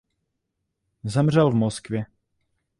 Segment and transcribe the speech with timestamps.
[1.03, 2.05] Zemřel v Moskvě.